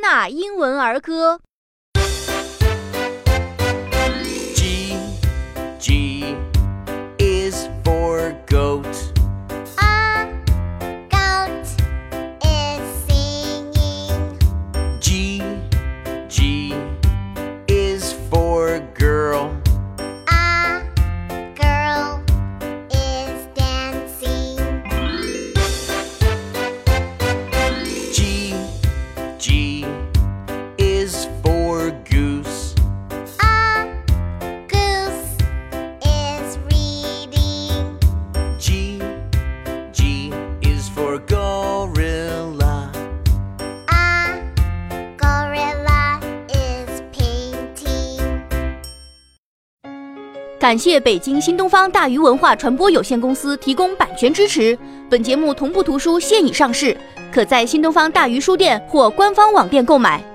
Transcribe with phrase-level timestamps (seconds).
[0.00, 1.38] 纳英文儿歌。
[4.54, 4.96] G
[5.78, 6.36] G
[7.18, 8.86] is for goat.
[9.76, 10.28] A
[11.10, 11.66] goat
[12.40, 14.38] is singing.
[14.98, 15.42] G
[16.28, 16.74] G
[29.41, 29.83] G
[30.77, 32.75] is for goose.
[33.41, 33.87] A
[34.67, 35.35] goose
[36.03, 37.97] is reading.
[38.59, 39.01] G
[39.91, 42.91] G is for gorilla.
[43.87, 44.43] A
[45.17, 48.21] gorilla is painting.
[50.59, 54.77] 感谢北京新东方大鱼文化传播有限公司提供版权支持。
[55.09, 56.95] 本节目同步图书现已上市，
[57.31, 60.30] 可在新东方大鱼书店或官方网店购买。